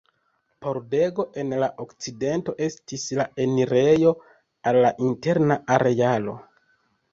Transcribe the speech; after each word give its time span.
Pordego 0.65 1.25
en 1.41 1.53
la 1.63 1.67
okcidento 1.85 2.55
estis 2.69 3.05
la 3.21 3.27
enirejo 3.45 4.15
al 4.73 4.83
la 4.87 4.95
interna 5.13 5.63
arealo. 5.79 6.39